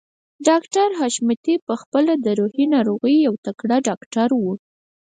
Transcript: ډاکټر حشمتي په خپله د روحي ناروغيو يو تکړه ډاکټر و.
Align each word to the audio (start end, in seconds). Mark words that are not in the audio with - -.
ډاکټر 0.47 0.87
حشمتي 0.99 1.55
په 1.67 1.73
خپله 1.81 2.13
د 2.25 2.27
روحي 2.39 2.65
ناروغيو 2.75 3.25
يو 3.27 3.33
تکړه 3.45 3.77
ډاکټر 3.87 4.29
و. 4.43 4.45